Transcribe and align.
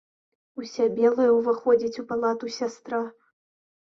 Уся 0.61 0.85
белая 0.99 1.27
ўваходзіць 1.35 1.99
у 2.03 2.05
палату 2.13 2.49
сястра. 2.57 3.03